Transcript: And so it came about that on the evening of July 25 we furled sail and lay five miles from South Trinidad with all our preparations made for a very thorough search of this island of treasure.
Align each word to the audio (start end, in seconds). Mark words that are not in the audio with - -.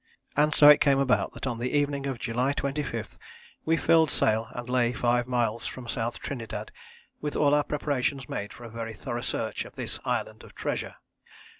And 0.35 0.51
so 0.55 0.67
it 0.67 0.81
came 0.81 0.97
about 0.97 1.31
that 1.33 1.45
on 1.45 1.59
the 1.59 1.77
evening 1.77 2.07
of 2.07 2.17
July 2.17 2.53
25 2.53 3.19
we 3.65 3.77
furled 3.77 4.09
sail 4.09 4.47
and 4.53 4.67
lay 4.67 4.93
five 4.93 5.27
miles 5.27 5.67
from 5.67 5.87
South 5.87 6.17
Trinidad 6.17 6.71
with 7.21 7.35
all 7.35 7.53
our 7.53 7.63
preparations 7.63 8.27
made 8.27 8.51
for 8.51 8.63
a 8.63 8.69
very 8.71 8.93
thorough 8.93 9.21
search 9.21 9.63
of 9.63 9.75
this 9.75 9.99
island 10.03 10.41
of 10.41 10.55
treasure. 10.55 10.95